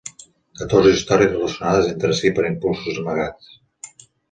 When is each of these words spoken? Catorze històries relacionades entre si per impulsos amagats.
Catorze 0.61 0.93
històries 0.99 1.29
relacionades 1.35 1.91
entre 1.91 2.17
si 2.21 2.33
per 2.41 2.47
impulsos 2.51 3.01
amagats. 3.05 3.55